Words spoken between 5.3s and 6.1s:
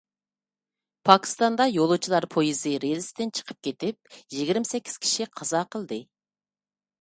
قازا قىلدى.